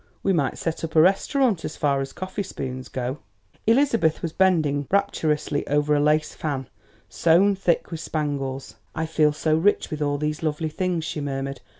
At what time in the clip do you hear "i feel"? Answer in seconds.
8.95-9.31